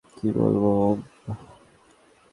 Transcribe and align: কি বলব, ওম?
কি 0.17 0.27
বলব, 0.37 0.63
ওম? 0.79 0.99